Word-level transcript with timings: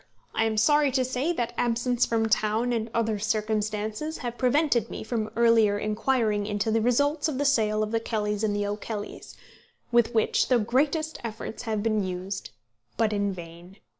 I 0.33 0.45
am 0.45 0.57
sorry 0.57 0.89
to 0.93 1.05
say 1.05 1.31
that 1.33 1.53
absence 1.59 2.07
from 2.07 2.27
town 2.27 2.73
and 2.73 2.89
other 2.91 3.19
circumstances 3.19 4.17
have 4.17 4.35
prevented 4.35 4.89
me 4.89 5.03
from 5.03 5.29
earlier 5.35 5.77
inquiring 5.77 6.47
into 6.47 6.71
the 6.71 6.81
results 6.81 7.27
of 7.27 7.37
the 7.37 7.45
sale 7.45 7.83
of 7.83 7.91
The 7.91 7.99
Kellys 7.99 8.43
and 8.43 8.55
the 8.55 8.65
O'Kellys, 8.65 9.35
with 9.91 10.15
which 10.15 10.47
the 10.47 10.57
greatest 10.57 11.19
efforts 11.23 11.61
have 11.69 11.83
been 11.83 12.03
used, 12.03 12.49
but 12.97 13.13
in 13.13 13.31
vain. 13.31 13.77